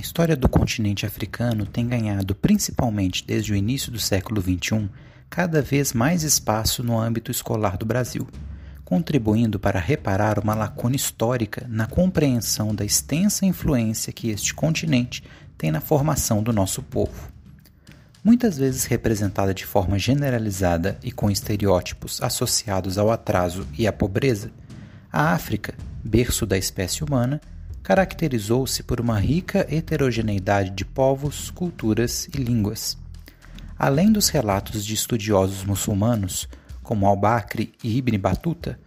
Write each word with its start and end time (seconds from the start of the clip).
A 0.00 0.02
história 0.02 0.34
do 0.34 0.48
continente 0.48 1.04
africano 1.04 1.66
tem 1.66 1.86
ganhado, 1.86 2.34
principalmente 2.34 3.22
desde 3.22 3.52
o 3.52 3.54
início 3.54 3.92
do 3.92 3.98
século 3.98 4.40
XXI, 4.40 4.88
cada 5.28 5.60
vez 5.60 5.92
mais 5.92 6.22
espaço 6.22 6.82
no 6.82 6.98
âmbito 6.98 7.30
escolar 7.30 7.76
do 7.76 7.84
Brasil, 7.84 8.26
contribuindo 8.82 9.60
para 9.60 9.78
reparar 9.78 10.38
uma 10.38 10.54
lacuna 10.54 10.96
histórica 10.96 11.66
na 11.68 11.86
compreensão 11.86 12.74
da 12.74 12.82
extensa 12.82 13.44
influência 13.44 14.10
que 14.10 14.30
este 14.30 14.54
continente 14.54 15.22
tem 15.58 15.70
na 15.70 15.82
formação 15.82 16.42
do 16.42 16.50
nosso 16.50 16.82
povo. 16.82 17.30
Muitas 18.24 18.56
vezes 18.56 18.86
representada 18.86 19.52
de 19.52 19.66
forma 19.66 19.98
generalizada 19.98 20.98
e 21.02 21.12
com 21.12 21.30
estereótipos 21.30 22.22
associados 22.22 22.96
ao 22.96 23.10
atraso 23.10 23.68
e 23.76 23.86
à 23.86 23.92
pobreza, 23.92 24.50
a 25.12 25.34
África, 25.34 25.74
berço 26.02 26.46
da 26.46 26.56
espécie 26.56 27.04
humana, 27.04 27.38
caracterizou-se 27.82 28.82
por 28.82 29.00
uma 29.00 29.18
rica 29.18 29.66
heterogeneidade 29.70 30.70
de 30.70 30.84
povos, 30.84 31.50
culturas 31.50 32.28
e 32.34 32.38
línguas. 32.38 32.96
Além 33.78 34.12
dos 34.12 34.28
relatos 34.28 34.84
de 34.84 34.94
estudiosos 34.94 35.64
muçulmanos, 35.64 36.48
como 36.82 37.06
Al-Bakri 37.06 37.72
e 37.82 37.96
Ibn 37.96 38.18
Battuta, 38.18 38.78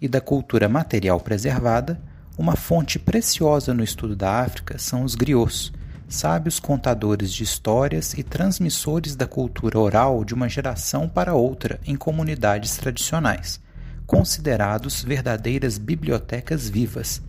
e 0.00 0.06
da 0.06 0.20
cultura 0.20 0.68
material 0.68 1.18
preservada, 1.20 2.00
uma 2.38 2.54
fonte 2.54 2.98
preciosa 2.98 3.72
no 3.72 3.82
estudo 3.82 4.14
da 4.14 4.42
África 4.42 4.78
são 4.78 5.02
os 5.02 5.14
griots, 5.14 5.72
sábios 6.08 6.60
contadores 6.60 7.32
de 7.32 7.42
histórias 7.42 8.12
e 8.14 8.22
transmissores 8.22 9.16
da 9.16 9.26
cultura 9.26 9.78
oral 9.78 10.24
de 10.24 10.34
uma 10.34 10.48
geração 10.48 11.08
para 11.08 11.34
outra 11.34 11.80
em 11.84 11.96
comunidades 11.96 12.76
tradicionais, 12.76 13.60
considerados 14.06 15.02
verdadeiras 15.02 15.78
bibliotecas 15.78 16.68
vivas. 16.68 17.22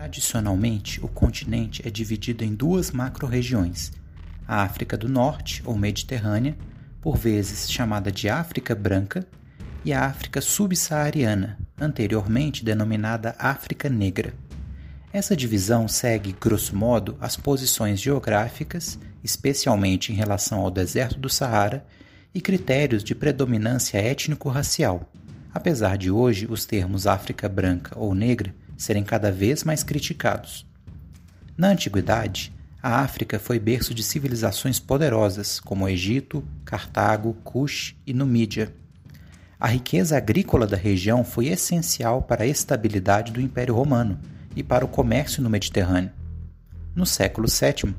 Tradicionalmente, 0.00 0.98
o 1.04 1.08
continente 1.08 1.86
é 1.86 1.90
dividido 1.90 2.42
em 2.42 2.54
duas 2.54 2.90
macro-regiões: 2.90 3.92
a 4.48 4.62
África 4.62 4.96
do 4.96 5.06
Norte, 5.06 5.62
ou 5.66 5.76
Mediterrânea, 5.76 6.56
por 7.02 7.18
vezes 7.18 7.70
chamada 7.70 8.10
de 8.10 8.26
África 8.26 8.74
Branca, 8.74 9.26
e 9.84 9.92
a 9.92 10.06
África 10.06 10.40
subsaariana, 10.40 11.58
anteriormente 11.78 12.64
denominada 12.64 13.36
África 13.38 13.90
Negra. 13.90 14.32
Essa 15.12 15.36
divisão 15.36 15.86
segue, 15.86 16.34
grosso 16.40 16.74
modo, 16.74 17.14
as 17.20 17.36
posições 17.36 18.00
geográficas, 18.00 18.98
especialmente 19.22 20.12
em 20.12 20.16
relação 20.16 20.60
ao 20.60 20.70
deserto 20.70 21.18
do 21.18 21.28
Saara, 21.28 21.84
e 22.34 22.40
critérios 22.40 23.04
de 23.04 23.14
predominância 23.14 23.98
étnico-racial, 23.98 25.12
apesar 25.52 25.98
de 25.98 26.10
hoje 26.10 26.46
os 26.48 26.64
termos 26.64 27.06
África 27.06 27.46
branca 27.50 27.98
ou 27.98 28.14
negra 28.14 28.54
serem 28.80 29.04
cada 29.04 29.30
vez 29.30 29.62
mais 29.62 29.82
criticados. 29.82 30.66
Na 31.54 31.68
antiguidade, 31.68 32.50
a 32.82 33.00
África 33.00 33.38
foi 33.38 33.58
berço 33.58 33.92
de 33.92 34.02
civilizações 34.02 34.80
poderosas 34.80 35.60
como 35.60 35.86
Egito, 35.86 36.42
Cartago, 36.64 37.34
Cush 37.44 37.94
e 38.06 38.14
Numídia. 38.14 38.74
A 39.58 39.66
riqueza 39.68 40.16
agrícola 40.16 40.66
da 40.66 40.78
região 40.78 41.22
foi 41.22 41.48
essencial 41.48 42.22
para 42.22 42.44
a 42.44 42.46
estabilidade 42.46 43.32
do 43.32 43.40
Império 43.40 43.74
Romano 43.74 44.18
e 44.56 44.62
para 44.62 44.82
o 44.82 44.88
comércio 44.88 45.42
no 45.42 45.50
Mediterrâneo. 45.50 46.10
No 46.96 47.04
século 47.04 47.48
VII, 47.48 47.94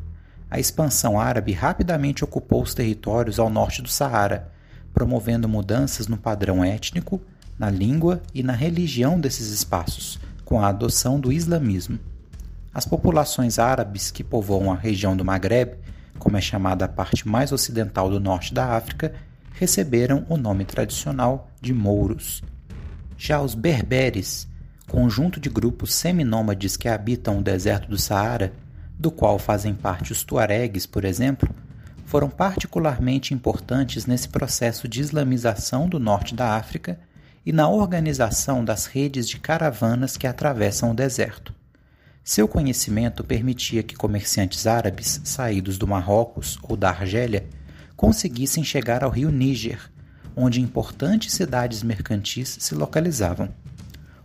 a 0.49 0.59
expansão 0.59 1.19
árabe 1.19 1.51
rapidamente 1.51 2.23
ocupou 2.23 2.63
os 2.63 2.73
territórios 2.73 3.37
ao 3.37 3.51
norte 3.51 3.83
do 3.83 3.87
Saara, 3.87 4.51
promovendo 4.91 5.47
mudanças 5.47 6.07
no 6.07 6.17
padrão 6.17 6.65
étnico, 6.65 7.21
na 7.59 7.69
língua 7.69 8.19
e 8.33 8.41
na 8.41 8.53
religião 8.53 9.19
desses 9.19 9.51
espaços, 9.51 10.19
com 10.51 10.59
a 10.59 10.67
adoção 10.67 11.17
do 11.17 11.31
islamismo. 11.31 11.97
As 12.73 12.85
populações 12.85 13.57
árabes 13.57 14.11
que 14.11 14.21
povoam 14.21 14.69
a 14.69 14.75
região 14.75 15.15
do 15.15 15.23
Maghreb, 15.23 15.77
como 16.19 16.35
é 16.35 16.41
chamada 16.41 16.83
a 16.83 16.89
parte 16.89 17.25
mais 17.25 17.53
ocidental 17.53 18.09
do 18.09 18.19
norte 18.19 18.53
da 18.53 18.75
África, 18.75 19.13
receberam 19.53 20.25
o 20.27 20.35
nome 20.35 20.65
tradicional 20.65 21.49
de 21.61 21.73
mouros. 21.73 22.43
Já 23.17 23.39
os 23.39 23.55
berberes, 23.55 24.45
conjunto 24.89 25.39
de 25.39 25.49
grupos 25.49 25.93
seminômades 25.93 26.75
que 26.75 26.89
habitam 26.89 27.39
o 27.39 27.41
deserto 27.41 27.87
do 27.87 27.97
Saara, 27.97 28.51
do 28.99 29.09
qual 29.09 29.39
fazem 29.39 29.73
parte 29.73 30.11
os 30.11 30.21
tuaregues, 30.21 30.85
por 30.85 31.05
exemplo, 31.05 31.47
foram 32.05 32.29
particularmente 32.29 33.33
importantes 33.33 34.05
nesse 34.05 34.27
processo 34.27 34.85
de 34.85 34.99
islamização 34.99 35.87
do 35.87 35.97
norte 35.97 36.35
da 36.35 36.57
África 36.57 36.99
e 37.45 37.51
na 37.51 37.67
organização 37.67 38.63
das 38.63 38.85
redes 38.85 39.27
de 39.27 39.39
caravanas 39.39 40.15
que 40.15 40.27
atravessam 40.27 40.91
o 40.91 40.95
deserto. 40.95 41.53
Seu 42.23 42.47
conhecimento 42.47 43.23
permitia 43.23 43.81
que 43.81 43.95
comerciantes 43.95 44.67
árabes 44.67 45.21
saídos 45.23 45.77
do 45.77 45.87
Marrocos 45.87 46.59
ou 46.61 46.77
da 46.77 46.89
Argélia 46.89 47.47
conseguissem 47.95 48.63
chegar 48.63 49.03
ao 49.03 49.09
rio 49.09 49.31
Níger, 49.31 49.91
onde 50.35 50.61
importantes 50.61 51.33
cidades 51.33 51.81
mercantis 51.81 52.57
se 52.59 52.75
localizavam. 52.75 53.49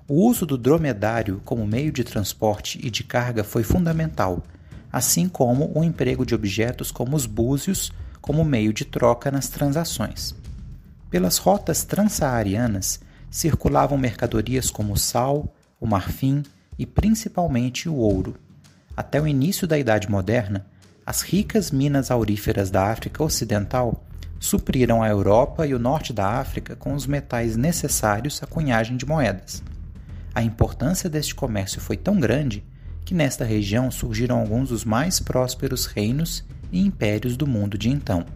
O 0.06 0.26
uso 0.26 0.44
do 0.44 0.58
dromedário 0.58 1.40
como 1.44 1.66
meio 1.66 1.90
de 1.90 2.04
transporte 2.04 2.78
e 2.82 2.90
de 2.90 3.02
carga 3.02 3.42
foi 3.42 3.62
fundamental, 3.62 4.42
assim 4.92 5.28
como 5.28 5.72
o 5.74 5.82
emprego 5.82 6.24
de 6.24 6.34
objetos 6.34 6.90
como 6.90 7.16
os 7.16 7.26
búzios 7.26 7.90
como 8.20 8.44
meio 8.44 8.72
de 8.72 8.84
troca 8.84 9.30
nas 9.30 9.48
transações. 9.48 10.34
Pelas 11.10 11.38
rotas 11.38 11.82
transsaarianas 11.82 13.00
circulavam 13.30 13.98
mercadorias 13.98 14.70
como 14.70 14.92
o 14.92 14.98
sal, 14.98 15.54
o 15.80 15.86
marfim 15.86 16.42
e 16.78 16.86
principalmente 16.86 17.88
o 17.88 17.94
ouro. 17.94 18.36
Até 18.96 19.20
o 19.20 19.26
início 19.26 19.66
da 19.66 19.78
Idade 19.78 20.10
Moderna, 20.10 20.66
as 21.04 21.22
ricas 21.22 21.70
minas 21.70 22.10
auríferas 22.10 22.70
da 22.70 22.90
África 22.90 23.22
Ocidental 23.22 24.04
supriram 24.38 25.02
a 25.02 25.08
Europa 25.08 25.66
e 25.66 25.74
o 25.74 25.78
norte 25.78 26.12
da 26.12 26.26
África 26.40 26.76
com 26.76 26.94
os 26.94 27.06
metais 27.06 27.56
necessários 27.56 28.42
à 28.42 28.46
cunhagem 28.46 28.96
de 28.96 29.06
moedas. 29.06 29.62
A 30.34 30.42
importância 30.42 31.08
deste 31.08 31.34
comércio 31.34 31.80
foi 31.80 31.96
tão 31.96 32.18
grande 32.18 32.64
que 33.04 33.14
nesta 33.14 33.44
região 33.44 33.90
surgiram 33.90 34.38
alguns 34.38 34.68
dos 34.68 34.84
mais 34.84 35.20
prósperos 35.20 35.86
reinos 35.86 36.44
e 36.72 36.80
impérios 36.80 37.36
do 37.36 37.46
mundo 37.46 37.78
de 37.78 37.88
então. 37.88 38.26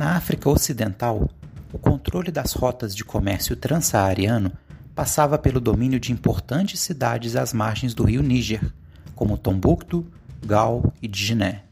Na 0.00 0.16
África 0.16 0.48
Ocidental, 0.48 1.28
o 1.70 1.78
controle 1.78 2.30
das 2.30 2.54
rotas 2.54 2.96
de 2.96 3.04
comércio 3.04 3.54
transsaariano 3.54 4.50
passava 4.94 5.36
pelo 5.36 5.60
domínio 5.60 6.00
de 6.00 6.10
importantes 6.10 6.80
cidades 6.80 7.36
às 7.36 7.52
margens 7.52 7.92
do 7.92 8.04
rio 8.04 8.22
Níger, 8.22 8.72
como 9.14 9.36
Tombuctu, 9.36 10.10
Gal 10.42 10.90
e 11.02 11.06
Djiné. 11.06 11.64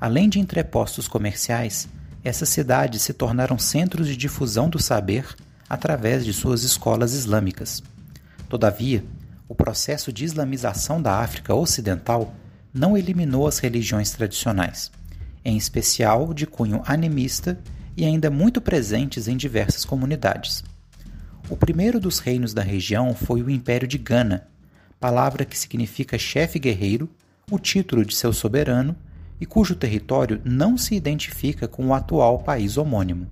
Além 0.00 0.30
de 0.30 0.40
entrepostos 0.40 1.06
comerciais, 1.06 1.86
essas 2.24 2.48
cidades 2.48 3.02
se 3.02 3.12
tornaram 3.12 3.58
centros 3.58 4.06
de 4.06 4.16
difusão 4.16 4.70
do 4.70 4.78
saber 4.78 5.26
através 5.68 6.24
de 6.24 6.32
suas 6.32 6.62
escolas 6.62 7.12
islâmicas. 7.12 7.82
Todavia, 8.48 9.04
o 9.46 9.54
processo 9.54 10.10
de 10.10 10.24
islamização 10.24 11.02
da 11.02 11.18
África 11.18 11.54
Ocidental 11.54 12.34
não 12.72 12.96
eliminou 12.96 13.46
as 13.46 13.58
religiões 13.58 14.12
tradicionais, 14.12 14.90
em 15.44 15.56
especial 15.56 16.32
de 16.34 16.46
cunho 16.46 16.82
animista 16.86 17.58
e 17.96 18.04
ainda 18.04 18.30
muito 18.30 18.60
presentes 18.60 19.28
em 19.28 19.36
diversas 19.36 19.84
comunidades. 19.84 20.64
O 21.48 21.56
primeiro 21.56 21.98
dos 21.98 22.18
reinos 22.18 22.54
da 22.54 22.62
região 22.62 23.14
foi 23.14 23.42
o 23.42 23.50
Império 23.50 23.88
de 23.88 23.98
Gana, 23.98 24.46
palavra 25.00 25.44
que 25.44 25.58
significa 25.58 26.18
chefe 26.18 26.58
guerreiro, 26.58 27.08
o 27.50 27.58
título 27.58 28.04
de 28.04 28.14
seu 28.14 28.32
soberano 28.32 28.94
e 29.40 29.46
cujo 29.46 29.74
território 29.74 30.40
não 30.44 30.76
se 30.76 30.94
identifica 30.94 31.66
com 31.66 31.88
o 31.88 31.94
atual 31.94 32.38
país 32.40 32.76
homônimo. 32.76 33.26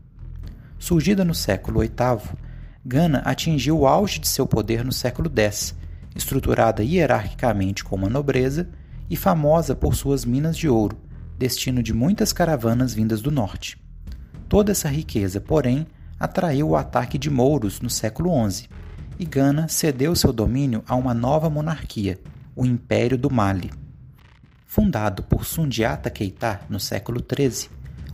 Surgida 0.78 1.24
no 1.24 1.34
século 1.34 1.80
VIII, 1.80 2.36
Gana 2.84 3.18
atingiu 3.18 3.80
o 3.80 3.86
auge 3.86 4.18
de 4.18 4.26
seu 4.26 4.46
poder 4.46 4.84
no 4.84 4.92
século 4.92 5.30
X, 5.34 5.74
estruturada 6.16 6.82
hierarquicamente 6.82 7.84
como 7.84 8.06
uma 8.06 8.10
nobreza 8.10 8.68
e 9.10 9.16
famosa 9.16 9.74
por 9.74 9.94
suas 9.94 10.24
minas 10.24 10.56
de 10.56 10.68
ouro, 10.68 10.98
destino 11.38 11.82
de 11.82 11.94
muitas 11.94 12.32
caravanas 12.32 12.92
vindas 12.92 13.22
do 13.22 13.30
norte. 13.30 13.80
Toda 14.48 14.72
essa 14.72 14.88
riqueza, 14.88 15.40
porém, 15.40 15.86
atraiu 16.18 16.70
o 16.70 16.76
ataque 16.76 17.16
de 17.16 17.30
mouros 17.30 17.80
no 17.80 17.88
século 17.88 18.30
XI, 18.50 18.68
e 19.18 19.24
Gana 19.24 19.68
cedeu 19.68 20.14
seu 20.16 20.32
domínio 20.32 20.82
a 20.86 20.96
uma 20.96 21.14
nova 21.14 21.48
monarquia, 21.48 22.18
o 22.56 22.66
Império 22.66 23.16
do 23.16 23.30
Mali. 23.30 23.70
Fundado 24.66 25.22
por 25.22 25.44
Sundiata 25.44 26.10
Keita 26.10 26.60
no 26.68 26.80
século 26.80 27.20
XIII, 27.20 27.70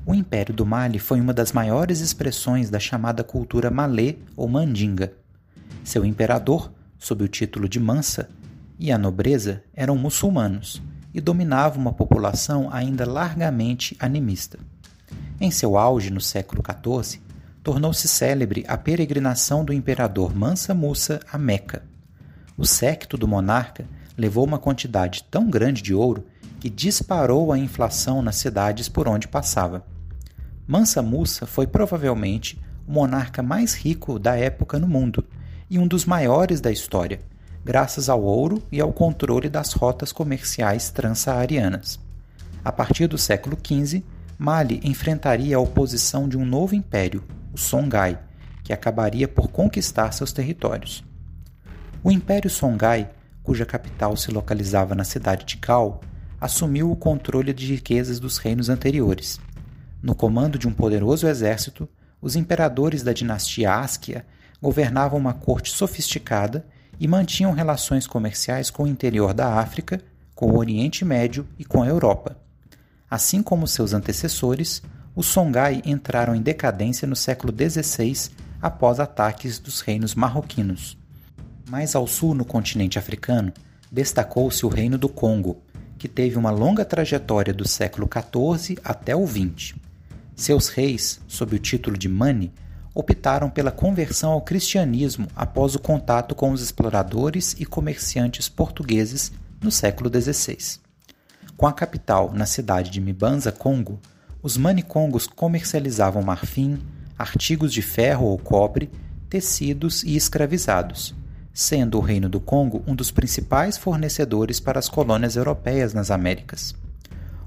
o 0.06 0.14
Império 0.14 0.54
do 0.54 0.66
Mali 0.66 0.98
foi 0.98 1.20
uma 1.20 1.32
das 1.32 1.52
maiores 1.52 2.00
expressões 2.00 2.68
da 2.68 2.78
chamada 2.78 3.24
cultura 3.24 3.70
malê 3.70 4.16
ou 4.36 4.46
mandinga. 4.46 5.12
Seu 5.82 6.04
imperador, 6.04 6.70
sob 6.98 7.24
o 7.24 7.28
título 7.28 7.68
de 7.68 7.80
Mansa, 7.80 8.28
e 8.78 8.92
a 8.92 8.98
nobreza 8.98 9.62
eram 9.74 9.96
muçulmanos 9.96 10.82
e 11.14 11.20
dominavam 11.20 11.80
uma 11.80 11.92
população 11.92 12.68
ainda 12.72 13.08
largamente 13.08 13.96
animista. 14.00 14.58
Em 15.40 15.50
seu 15.50 15.78
auge 15.78 16.10
no 16.10 16.20
século 16.20 16.62
XIV, 16.62 17.22
tornou-se 17.62 18.08
célebre 18.08 18.64
a 18.68 18.76
peregrinação 18.76 19.64
do 19.64 19.72
imperador 19.72 20.34
Mansa 20.34 20.74
Musa 20.74 21.20
a 21.32 21.38
Meca. 21.38 21.84
O 22.58 22.66
séquito 22.66 23.16
do 23.16 23.28
monarca 23.28 23.86
levou 24.18 24.44
uma 24.44 24.58
quantidade 24.58 25.24
tão 25.30 25.48
grande 25.48 25.80
de 25.80 25.94
ouro 25.94 26.26
que 26.60 26.68
disparou 26.68 27.52
a 27.52 27.58
inflação 27.58 28.20
nas 28.20 28.36
cidades 28.36 28.88
por 28.88 29.08
onde 29.08 29.28
passava. 29.28 29.84
Mansa 30.66 31.02
Musa 31.02 31.46
foi 31.46 31.66
provavelmente 31.66 32.58
o 32.86 32.92
monarca 32.92 33.42
mais 33.42 33.74
rico 33.74 34.18
da 34.18 34.36
época 34.36 34.78
no 34.78 34.88
mundo 34.88 35.24
e 35.68 35.78
um 35.78 35.86
dos 35.86 36.04
maiores 36.04 36.60
da 36.60 36.70
história, 36.70 37.20
graças 37.64 38.08
ao 38.08 38.22
ouro 38.22 38.62
e 38.70 38.80
ao 38.80 38.92
controle 38.92 39.48
das 39.48 39.72
rotas 39.72 40.12
comerciais 40.12 40.90
transsaarianas. 40.90 41.98
A 42.62 42.70
partir 42.70 43.06
do 43.06 43.16
século 43.16 43.56
XV, 43.56 44.04
Mali 44.36 44.80
enfrentaria 44.84 45.56
a 45.56 45.60
oposição 45.60 46.28
de 46.28 46.36
um 46.36 46.44
novo 46.44 46.74
império, 46.74 47.24
o 47.52 47.58
Songhai, 47.58 48.18
que 48.62 48.72
acabaria 48.72 49.28
por 49.28 49.48
conquistar 49.48 50.12
seus 50.12 50.32
territórios. 50.32 51.04
O 52.02 52.10
Império 52.10 52.50
Songhai, 52.50 53.08
cuja 53.42 53.64
capital 53.64 54.16
se 54.16 54.30
localizava 54.30 54.94
na 54.94 55.04
cidade 55.04 55.44
de 55.44 55.56
Gao, 55.56 56.00
assumiu 56.40 56.90
o 56.90 56.96
controle 56.96 57.52
de 57.52 57.66
riquezas 57.72 58.18
dos 58.18 58.38
reinos 58.38 58.68
anteriores. 58.68 59.40
No 60.02 60.14
comando 60.14 60.58
de 60.58 60.68
um 60.68 60.72
poderoso 60.72 61.26
exército, 61.26 61.88
os 62.20 62.36
imperadores 62.36 63.02
da 63.02 63.12
dinastia 63.12 63.74
Askia 63.74 64.26
governavam 64.60 65.18
uma 65.18 65.32
corte 65.32 65.70
sofisticada 65.70 66.66
e 66.98 67.08
mantinham 67.08 67.52
relações 67.52 68.06
comerciais 68.06 68.70
com 68.70 68.84
o 68.84 68.88
interior 68.88 69.34
da 69.34 69.58
África, 69.58 70.00
com 70.34 70.50
o 70.50 70.58
Oriente 70.58 71.04
Médio 71.04 71.46
e 71.58 71.64
com 71.64 71.82
a 71.82 71.86
Europa. 71.86 72.36
Assim 73.10 73.42
como 73.42 73.66
seus 73.66 73.92
antecessores, 73.92 74.82
os 75.14 75.26
Songhai 75.26 75.80
entraram 75.84 76.34
em 76.34 76.42
decadência 76.42 77.06
no 77.06 77.14
século 77.14 77.52
XVI 77.52 78.30
após 78.60 78.98
ataques 78.98 79.58
dos 79.58 79.80
reinos 79.80 80.14
marroquinos. 80.14 80.98
Mais 81.68 81.94
ao 81.94 82.06
sul, 82.06 82.34
no 82.34 82.44
continente 82.44 82.98
africano, 82.98 83.52
destacou-se 83.90 84.66
o 84.66 84.68
Reino 84.68 84.98
do 84.98 85.08
Congo, 85.08 85.62
que 85.96 86.08
teve 86.08 86.36
uma 86.36 86.50
longa 86.50 86.84
trajetória 86.84 87.54
do 87.54 87.66
século 87.66 88.08
XIV 88.08 88.78
até 88.82 89.14
o 89.14 89.26
XX. 89.26 89.74
Seus 90.34 90.68
reis, 90.68 91.20
sob 91.28 91.54
o 91.54 91.58
título 91.58 91.96
de 91.96 92.08
Mani, 92.08 92.52
optaram 92.94 93.50
pela 93.50 93.72
conversão 93.72 94.32
ao 94.32 94.40
cristianismo 94.40 95.26
após 95.34 95.74
o 95.74 95.80
contato 95.80 96.34
com 96.34 96.52
os 96.52 96.62
exploradores 96.62 97.56
e 97.58 97.66
comerciantes 97.66 98.48
portugueses 98.48 99.32
no 99.60 99.70
século 99.70 100.08
XVI. 100.08 100.78
Com 101.56 101.66
a 101.66 101.72
capital 101.72 102.32
na 102.32 102.46
cidade 102.46 102.90
de 102.90 103.00
Mibanza, 103.00 103.50
Congo, 103.50 103.98
os 104.42 104.56
manicongos 104.56 105.26
comercializavam 105.26 106.22
marfim, 106.22 106.78
artigos 107.18 107.72
de 107.72 107.82
ferro 107.82 108.26
ou 108.26 108.38
cobre, 108.38 108.90
tecidos 109.28 110.04
e 110.04 110.14
escravizados, 110.14 111.14
sendo 111.52 111.98
o 111.98 112.00
Reino 112.00 112.28
do 112.28 112.40
Congo 112.40 112.82
um 112.86 112.94
dos 112.94 113.10
principais 113.10 113.76
fornecedores 113.76 114.60
para 114.60 114.78
as 114.78 114.88
colônias 114.88 115.34
europeias 115.34 115.94
nas 115.94 116.10
Américas. 116.10 116.74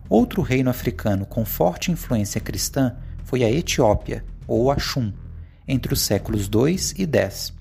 Outro 0.09 0.41
reino 0.41 0.69
africano 0.69 1.25
com 1.25 1.43
forte 1.43 1.91
influência 1.91 2.39
cristã 2.39 2.95
foi 3.25 3.43
a 3.43 3.51
Etiópia, 3.51 4.23
ou 4.47 4.71
Axum, 4.71 5.11
entre 5.67 5.93
os 5.93 6.01
séculos 6.01 6.49
II 6.53 6.75
e 6.97 7.17
X. 7.17 7.53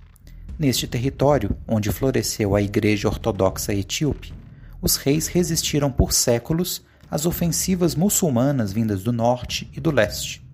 Neste 0.59 0.87
território, 0.87 1.57
onde 1.67 1.93
floresceu 1.93 2.55
a 2.55 2.63
Igreja 2.63 3.09
Ortodoxa 3.09 3.75
Etíope, 3.75 4.33
os 4.81 4.97
reis 4.97 5.27
resistiram 5.27 5.91
por 5.91 6.13
séculos 6.13 6.83
às 7.11 7.27
ofensivas 7.27 7.95
muçulmanas 7.95 8.73
vindas 8.73 9.03
do 9.03 9.13
norte 9.13 9.71
e 9.75 9.81
do 9.81 9.91
leste. 9.91 10.45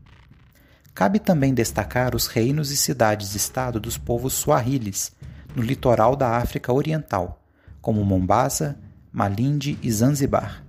Cabe 0.95 1.19
também 1.19 1.55
destacar 1.55 2.15
os 2.15 2.27
reinos 2.27 2.71
e 2.71 2.77
cidades-estado 2.77 3.81
dos 3.81 3.97
povos 3.97 4.35
suahilis, 4.35 5.13
no 5.55 5.63
litoral 5.63 6.17
da 6.17 6.37
África 6.37 6.73
Oriental, 6.73 7.43
como 7.81 8.05
Mombasa, 8.05 8.79
Malindi 9.13 9.79
e 9.83 9.91
Zanzibar. 9.91 10.65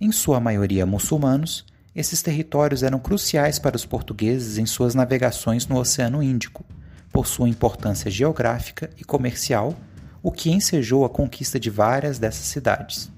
Em 0.00 0.12
sua 0.12 0.40
maioria 0.40 0.86
muçulmanos, 0.86 1.64
esses 1.98 2.22
territórios 2.22 2.84
eram 2.84 3.00
cruciais 3.00 3.58
para 3.58 3.74
os 3.74 3.84
portugueses 3.84 4.56
em 4.56 4.64
suas 4.64 4.94
navegações 4.94 5.66
no 5.66 5.76
Oceano 5.76 6.22
Índico, 6.22 6.64
por 7.12 7.26
sua 7.26 7.48
importância 7.48 8.08
geográfica 8.08 8.88
e 8.96 9.02
comercial 9.02 9.74
o 10.22 10.30
que 10.30 10.48
ensejou 10.48 11.04
a 11.04 11.10
conquista 11.10 11.58
de 11.58 11.70
várias 11.70 12.16
dessas 12.16 12.46
cidades. 12.46 13.10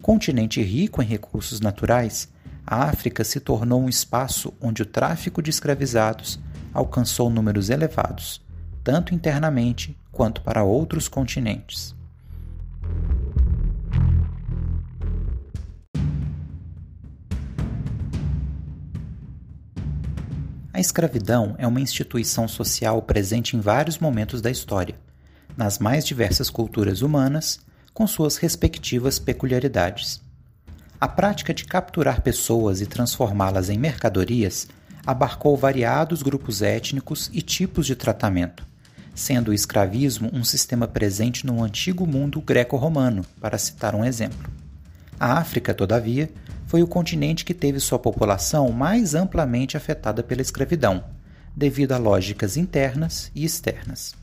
Continente 0.00 0.62
rico 0.62 1.02
em 1.02 1.06
recursos 1.06 1.60
naturais, 1.60 2.30
a 2.66 2.84
África 2.84 3.24
se 3.24 3.40
tornou 3.40 3.82
um 3.82 3.90
espaço 3.90 4.54
onde 4.58 4.80
o 4.80 4.86
tráfico 4.86 5.42
de 5.42 5.50
escravizados 5.50 6.40
alcançou 6.72 7.28
números 7.28 7.68
elevados, 7.68 8.40
tanto 8.82 9.14
internamente 9.14 9.94
quanto 10.10 10.40
para 10.40 10.64
outros 10.64 11.08
continentes. 11.08 11.94
Escravidão 20.82 21.54
é 21.56 21.66
uma 21.66 21.80
instituição 21.80 22.46
social 22.46 23.00
presente 23.00 23.56
em 23.56 23.60
vários 23.60 23.98
momentos 23.98 24.42
da 24.42 24.50
história 24.50 24.94
nas 25.56 25.78
mais 25.78 26.04
diversas 26.04 26.50
culturas 26.50 27.02
humanas, 27.02 27.60
com 27.92 28.06
suas 28.06 28.36
respectivas 28.36 29.18
peculiaridades. 29.18 30.20
A 31.00 31.08
prática 31.08 31.52
de 31.52 31.64
capturar 31.64 32.22
pessoas 32.22 32.80
e 32.80 32.86
transformá-las 32.86 33.68
em 33.68 33.78
mercadorias 33.78 34.68
abarcou 35.04 35.56
variados 35.56 36.22
grupos 36.22 36.62
étnicos 36.62 37.28
e 37.32 37.42
tipos 37.42 37.86
de 37.86 37.96
tratamento, 37.96 38.66
sendo 39.14 39.50
o 39.50 39.54
escravismo 39.54 40.30
um 40.32 40.44
sistema 40.44 40.86
presente 40.86 41.44
no 41.44 41.62
antigo 41.62 42.06
mundo 42.06 42.40
greco-romano, 42.40 43.24
para 43.40 43.58
citar 43.58 43.94
um 43.94 44.04
exemplo. 44.04 44.50
A 45.18 45.38
África, 45.38 45.74
todavia, 45.74 46.30
foi 46.72 46.82
o 46.82 46.86
continente 46.86 47.44
que 47.44 47.52
teve 47.52 47.78
sua 47.78 47.98
população 47.98 48.72
mais 48.72 49.14
amplamente 49.14 49.76
afetada 49.76 50.22
pela 50.22 50.40
escravidão, 50.40 51.04
devido 51.54 51.92
a 51.92 51.98
lógicas 51.98 52.56
internas 52.56 53.30
e 53.34 53.44
externas. 53.44 54.14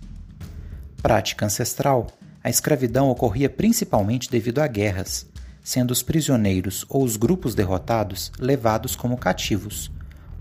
Prática 0.99 1.45
ancestral, 1.45 2.07
a 2.43 2.49
escravidão 2.49 3.07
ocorria 3.07 3.51
principalmente 3.51 4.31
devido 4.31 4.61
a 4.61 4.67
guerras, 4.67 5.27
sendo 5.63 5.91
os 5.91 6.01
prisioneiros 6.01 6.87
ou 6.89 7.03
os 7.03 7.17
grupos 7.17 7.53
derrotados 7.53 8.31
levados 8.39 8.95
como 8.95 9.15
cativos, 9.15 9.91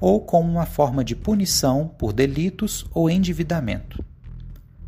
ou 0.01 0.19
como 0.19 0.51
uma 0.51 0.65
forma 0.65 1.05
de 1.05 1.15
punição 1.15 1.89
por 1.99 2.15
delitos 2.15 2.87
ou 2.95 3.11
endividamento. 3.11 4.03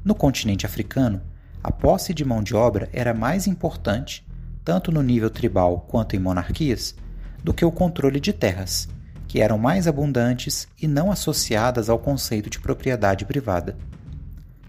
No 0.03 0.15
continente 0.15 0.65
africano, 0.65 1.21
a 1.63 1.71
posse 1.71 2.15
de 2.15 2.25
mão 2.25 2.43
de 2.43 2.57
obra 2.57 2.89
era 2.95 3.13
mais 3.13 3.47
importante, 3.47 4.27
tanto 4.65 4.91
no 4.91 5.03
nível 5.03 5.29
tribal 5.29 5.85
quanto 5.87 6.17
em 6.17 6.19
monarquias, 6.19 6.95
do 7.43 7.53
que 7.53 7.65
o 7.65 7.73
controle 7.73 8.21
de 8.21 8.33
terras, 8.33 8.89
que 9.27 9.41
eram 9.41 9.59
mais 9.59 9.87
abundantes 9.87 10.69
e 10.81 10.87
não 10.87 11.11
associadas 11.11 11.89
ao 11.89 11.99
conceito 11.99 12.51
de 12.51 12.59
propriedade 12.59 13.25
privada. 13.25 13.77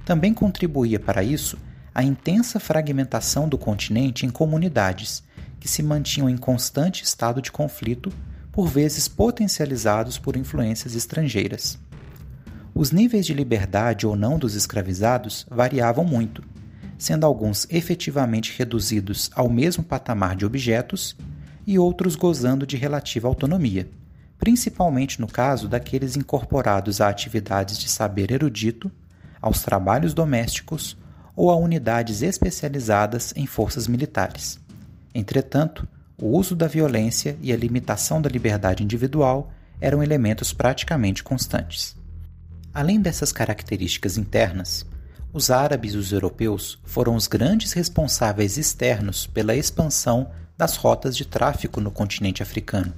Também 0.05 0.33
contribuía 0.33 0.99
para 0.99 1.23
isso 1.23 1.57
a 1.93 2.03
intensa 2.03 2.59
fragmentação 2.59 3.49
do 3.49 3.57
continente 3.57 4.25
em 4.25 4.29
comunidades, 4.29 5.23
que 5.59 5.67
se 5.67 5.83
mantinham 5.83 6.29
em 6.29 6.37
constante 6.37 7.03
estado 7.03 7.41
de 7.41 7.51
conflito, 7.51 8.11
por 8.51 8.67
vezes 8.67 9.07
potencializados 9.07 10.17
por 10.17 10.35
influências 10.35 10.95
estrangeiras. 10.95 11.77
Os 12.73 12.91
níveis 12.91 13.25
de 13.25 13.33
liberdade 13.33 14.07
ou 14.07 14.15
não 14.15 14.39
dos 14.39 14.55
escravizados 14.55 15.45
variavam 15.49 16.05
muito, 16.05 16.43
sendo 16.97 17.25
alguns 17.25 17.67
efetivamente 17.69 18.53
reduzidos 18.57 19.29
ao 19.35 19.49
mesmo 19.49 19.83
patamar 19.83 20.35
de 20.35 20.45
objetos 20.45 21.15
e 21.65 21.77
outros 21.77 22.15
gozando 22.15 22.65
de 22.65 22.77
relativa 22.77 23.27
autonomia, 23.27 23.89
principalmente 24.37 25.21
no 25.21 25.27
caso 25.27 25.67
daqueles 25.67 26.15
incorporados 26.15 26.99
a 26.99 27.09
atividades 27.09 27.77
de 27.77 27.87
saber 27.87 28.31
erudito 28.31 28.91
aos 29.41 29.61
trabalhos 29.61 30.13
domésticos 30.13 30.97
ou 31.35 31.49
a 31.49 31.55
unidades 31.55 32.21
especializadas 32.21 33.33
em 33.35 33.45
forças 33.45 33.87
militares. 33.87 34.59
Entretanto, 35.13 35.87
o 36.19 36.37
uso 36.37 36.55
da 36.55 36.67
violência 36.67 37.37
e 37.41 37.51
a 37.51 37.57
limitação 37.57 38.21
da 38.21 38.29
liberdade 38.29 38.83
individual 38.83 39.51
eram 39.79 40.03
elementos 40.03 40.53
praticamente 40.53 41.23
constantes. 41.23 41.95
Além 42.73 43.01
dessas 43.01 43.31
características 43.31 44.17
internas, 44.17 44.85
os 45.33 45.49
árabes 45.49 45.93
e 45.93 45.97
os 45.97 46.11
europeus 46.11 46.79
foram 46.83 47.15
os 47.15 47.25
grandes 47.27 47.73
responsáveis 47.73 48.57
externos 48.57 49.25
pela 49.27 49.55
expansão 49.55 50.29
das 50.61 50.75
rotas 50.75 51.17
de 51.17 51.25
tráfico 51.25 51.81
no 51.81 51.89
continente 51.89 52.43
africano. 52.43 52.93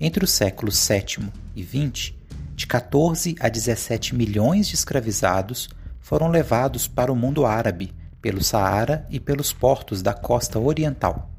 Entre 0.00 0.24
os 0.24 0.32
séculos 0.32 0.84
VII 0.88 1.28
e 1.54 1.62
XX, 1.62 2.12
de 2.56 2.66
14 2.66 3.36
a 3.38 3.48
17 3.48 4.16
milhões 4.16 4.66
de 4.66 4.74
escravizados 4.74 5.68
foram 6.00 6.26
levados 6.26 6.88
para 6.88 7.12
o 7.12 7.14
mundo 7.14 7.46
árabe 7.46 7.94
pelo 8.20 8.42
Saara 8.42 9.06
e 9.08 9.20
pelos 9.20 9.52
portos 9.52 10.02
da 10.02 10.12
costa 10.12 10.58
oriental. 10.58 11.30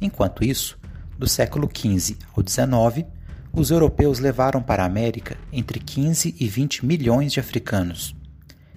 Enquanto 0.00 0.44
isso, 0.44 0.76
do 1.16 1.28
século 1.28 1.70
XV 1.72 2.16
ao 2.36 2.42
XIX, 2.44 3.06
os 3.52 3.70
europeus 3.70 4.18
levaram 4.18 4.60
para 4.60 4.82
a 4.82 4.86
América 4.86 5.36
entre 5.52 5.78
15 5.78 6.34
e 6.40 6.48
20 6.48 6.84
milhões 6.84 7.32
de 7.32 7.38
africanos. 7.38 8.16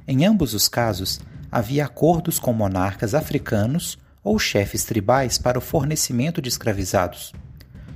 Em 0.08 0.24
ambos 0.24 0.54
os 0.54 0.68
casos, 0.68 1.20
havia 1.52 1.86
acordos 1.86 2.38
com 2.38 2.54
monarcas 2.54 3.16
africanos 3.16 3.98
ou 4.24 4.38
chefes 4.38 4.84
tribais 4.84 5.38
para 5.38 5.58
o 5.58 5.62
fornecimento 5.62 6.42
de 6.42 6.50
escravizados. 6.50 7.34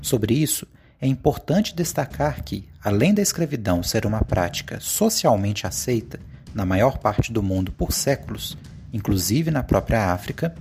Sobre 0.02 0.34
isso, 0.34 0.68
é 1.00 1.08
importante 1.08 1.76
destacar 1.76 2.44
que, 2.44 2.68
além 2.84 3.14
da 3.14 3.22
escravidão 3.22 3.84
ser 3.84 4.06
uma 4.06 4.24
prática 4.24 4.80
socialmente 4.80 5.68
aceita 5.68 6.20
na 6.54 6.66
maior 6.66 6.98
parte 6.98 7.32
do 7.32 7.44
mundo 7.44 7.72
por 7.72 7.92
séculos, 7.92 8.58
inclusive 8.94 9.52
na 9.52 9.62
própria 9.62 10.14
África, 10.14 10.56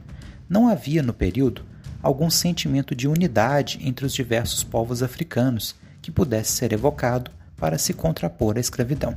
não 0.49 0.68
havia 0.68 1.02
no 1.02 1.14
período 1.14 1.64
algum 2.02 2.28
sentimento 2.28 2.94
de 2.94 3.09
unidade 3.09 3.78
entre 3.80 4.04
os 4.04 4.12
diversos 4.12 4.62
povos 4.62 5.02
africanos 5.02 5.75
que 6.02 6.11
pudesse 6.11 6.52
ser 6.52 6.73
evocado 6.73 7.30
para 7.56 7.78
se 7.78 7.94
contrapor 7.94 8.59
à 8.59 8.61
escravidão. 8.61 9.16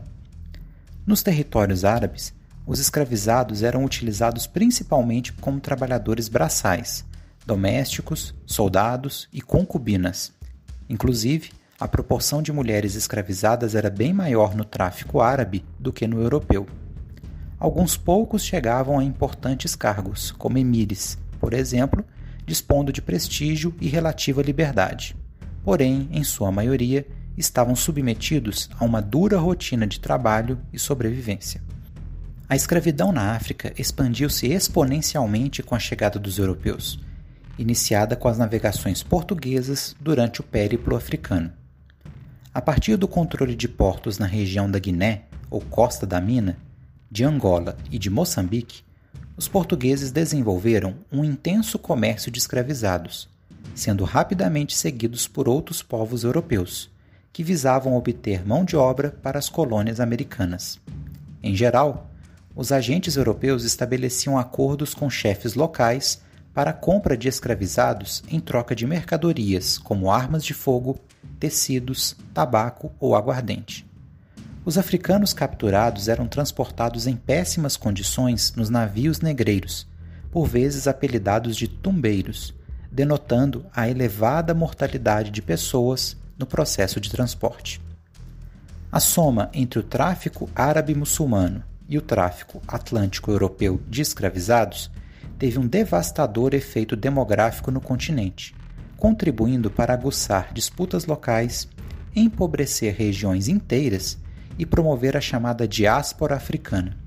Nos 1.06 1.24
territórios 1.24 1.84
árabes, 1.84 2.34
os 2.68 2.80
escravizados 2.80 3.64
eram 3.64 3.86
utilizados 3.86 4.46
principalmente 4.46 5.32
como 5.32 5.62
trabalhadores 5.62 6.28
braçais, 6.28 7.06
domésticos, 7.46 8.36
soldados 8.46 9.30
e 9.32 9.42
concubinas. 9.42 10.34
Inclusive, 10.90 11.52
a 11.80 11.88
proporção 11.88 12.42
de 12.42 12.52
mulheres 12.52 12.96
escravizadas 12.96 13.74
era 13.74 13.90
bem 13.90 14.12
maior 14.12 14.54
no 14.54 14.66
tráfico 14.66 15.22
árabe 15.22 15.64
do 15.80 15.94
que 15.94 16.06
no 16.06 16.22
europeu. 16.22 16.68
Alguns 17.58 17.96
poucos 17.96 18.44
chegavam 18.44 19.00
a 19.00 19.04
importantes 19.04 19.74
cargos, 19.74 20.32
como 20.32 20.58
emires, 20.58 21.18
por 21.40 21.54
exemplo, 21.54 22.04
dispondo 22.46 22.92
de 22.92 23.02
prestígio 23.02 23.74
e 23.80 23.88
relativa 23.88 24.42
liberdade. 24.42 25.16
Porém, 25.64 26.10
em 26.12 26.24
sua 26.24 26.52
maioria, 26.52 27.08
estavam 27.38 27.76
submetidos 27.76 28.70
a 28.78 28.84
uma 28.84 29.02
dura 29.02 29.38
rotina 29.38 29.88
de 29.88 30.00
trabalho 30.00 30.60
e 30.74 30.78
sobrevivência. 30.78 31.67
A 32.50 32.56
escravidão 32.56 33.12
na 33.12 33.36
África 33.36 33.74
expandiu-se 33.78 34.48
exponencialmente 34.48 35.62
com 35.62 35.76
a 35.76 35.80
chegada 35.80 36.18
dos 36.18 36.40
europeus, 36.40 36.98
iniciada 37.60 38.16
com 38.16 38.30
as 38.30 38.38
navegações 38.38 39.04
portuguesas 39.04 39.94
durante 40.00 40.40
o 40.40 40.44
périplo 40.44 40.96
africano. 40.96 41.52
A 42.54 42.62
partir 42.62 42.96
do 42.96 43.06
controle 43.06 43.54
de 43.54 43.68
portos 43.68 44.18
na 44.18 44.26
região 44.26 44.72
da 44.72 44.80
Guiné, 44.80 45.24
ou 45.50 45.60
Costa 45.60 46.06
da 46.06 46.22
Mina, 46.22 46.58
de 47.12 47.26
Angola 47.26 47.78
e 47.92 48.00
de 48.00 48.10
Moçambique, 48.10 48.82
os 49.36 49.50
portugueses 49.50 50.10
desenvolveram 50.10 50.96
um 51.12 51.26
intenso 51.26 51.78
comércio 51.78 52.32
de 52.32 52.40
escravizados, 52.40 53.28
sendo 53.76 54.06
rapidamente 54.06 54.76
seguidos 54.76 55.28
por 55.28 55.50
outros 55.50 55.84
povos 55.84 56.24
europeus, 56.24 56.90
que 57.34 57.44
visavam 57.44 57.94
obter 57.94 58.48
mão 58.48 58.64
de 58.64 58.78
obra 58.78 59.12
para 59.22 59.38
as 59.38 59.50
colônias 59.50 60.00
americanas. 60.00 60.80
Em 61.44 61.54
geral, 61.54 62.10
os 62.58 62.72
agentes 62.72 63.16
europeus 63.16 63.64
estabeleciam 63.64 64.36
acordos 64.36 64.96
com 64.96 65.12
chefes 65.12 65.54
locais 65.54 66.24
para 66.56 66.72
a 66.72 66.74
compra 66.74 67.16
de 67.16 67.28
escravizados 67.28 68.24
em 68.28 68.40
troca 68.40 68.76
de 68.76 68.88
mercadorias 68.88 69.78
como 69.78 70.12
armas 70.12 70.44
de 70.44 70.56
fogo, 70.56 71.00
tecidos, 71.40 72.16
tabaco 72.34 72.92
ou 73.00 73.16
aguardente. 73.16 73.86
Os 74.66 74.76
africanos 74.76 75.34
capturados 75.34 76.08
eram 76.08 76.28
transportados 76.28 77.06
em 77.06 77.16
péssimas 77.16 77.78
condições 77.78 78.52
nos 78.56 78.72
navios 78.72 79.22
negreiros, 79.22 79.88
por 80.32 80.48
vezes 80.48 80.88
apelidados 80.88 81.56
de 81.56 81.68
tumbeiros, 81.68 82.56
denotando 82.92 83.68
a 83.72 83.88
elevada 83.88 84.56
mortalidade 84.56 85.30
de 85.30 85.44
pessoas 85.44 86.18
no 86.36 86.48
processo 86.48 87.00
de 87.00 87.12
transporte. 87.12 87.80
A 88.92 89.00
soma 89.00 89.52
entre 89.54 89.78
o 89.78 89.84
tráfico 89.84 90.50
árabe-muçulmano 90.56 91.64
e 91.90 91.98
o 91.98 92.02
tráfico 92.02 92.62
atlântico-europeu 92.68 93.82
de 93.88 94.02
escravizados 94.02 94.92
teve 95.38 95.60
um 95.60 95.68
devastador 95.68 96.54
efeito 96.54 96.96
demográfico 96.96 97.72
no 97.72 97.80
continente, 97.80 98.56
contribuindo 98.98 99.70
para 99.70 99.94
aguçar 99.94 100.52
disputas 100.54 101.06
locais, 101.06 101.68
empobrecer 102.16 102.96
regiões 102.96 103.48
inteiras 103.48 104.18
e 104.58 104.66
promover 104.66 105.16
a 105.16 105.22
chamada 105.22 105.68
diáspora 105.68 106.36
africana. 106.36 106.98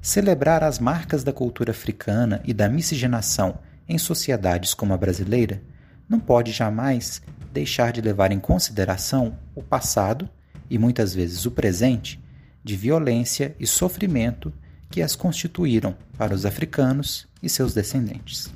Celebrar 0.00 0.62
as 0.62 0.78
marcas 0.78 1.24
da 1.24 1.32
cultura 1.32 1.72
africana 1.72 2.40
e 2.44 2.54
da 2.54 2.68
miscigenação 2.68 3.58
em 3.88 3.98
sociedades 3.98 4.72
como 4.72 4.94
a 4.94 4.96
brasileira 4.96 5.60
não 6.08 6.20
pode 6.20 6.52
jamais 6.52 7.20
deixar 7.52 7.92
de 7.92 8.00
levar 8.00 8.30
em 8.30 8.38
consideração 8.38 9.36
o 9.54 9.62
passado 9.62 10.28
e 10.70 10.78
muitas 10.78 11.12
vezes 11.12 11.44
o 11.44 11.50
presente 11.50 12.19
de 12.62 12.76
violência 12.76 13.54
e 13.58 13.66
sofrimento 13.66 14.52
que 14.90 15.02
as 15.02 15.14
constituíram 15.14 15.96
para 16.18 16.34
os 16.34 16.44
africanos 16.44 17.26
e 17.42 17.48
seus 17.48 17.72
descendentes. 17.72 18.50